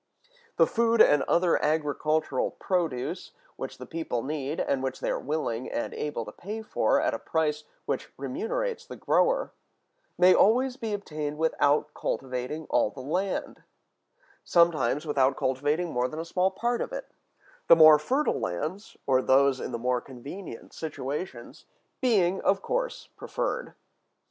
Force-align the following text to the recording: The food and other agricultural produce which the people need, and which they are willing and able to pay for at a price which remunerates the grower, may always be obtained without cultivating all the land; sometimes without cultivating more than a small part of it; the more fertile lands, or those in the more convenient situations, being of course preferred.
The 0.55 0.65
food 0.65 0.99
and 0.99 1.21
other 1.27 1.63
agricultural 1.63 2.49
produce 2.49 3.33
which 3.55 3.77
the 3.77 3.85
people 3.85 4.23
need, 4.23 4.59
and 4.59 4.81
which 4.81 4.99
they 4.99 5.11
are 5.11 5.19
willing 5.19 5.69
and 5.71 5.93
able 5.93 6.25
to 6.25 6.31
pay 6.31 6.63
for 6.63 6.99
at 6.99 7.13
a 7.13 7.19
price 7.19 7.65
which 7.85 8.11
remunerates 8.17 8.87
the 8.87 8.95
grower, 8.95 9.53
may 10.17 10.33
always 10.33 10.75
be 10.75 10.93
obtained 10.95 11.37
without 11.37 11.93
cultivating 11.93 12.65
all 12.71 12.89
the 12.89 12.99
land; 12.99 13.61
sometimes 14.43 15.05
without 15.05 15.37
cultivating 15.37 15.91
more 15.93 16.07
than 16.07 16.19
a 16.19 16.25
small 16.25 16.49
part 16.49 16.81
of 16.81 16.91
it; 16.91 17.11
the 17.67 17.75
more 17.75 17.99
fertile 17.99 18.39
lands, 18.39 18.97
or 19.05 19.21
those 19.21 19.59
in 19.59 19.71
the 19.71 19.77
more 19.77 20.01
convenient 20.01 20.73
situations, 20.73 21.67
being 22.01 22.41
of 22.41 22.63
course 22.63 23.09
preferred. 23.17 23.75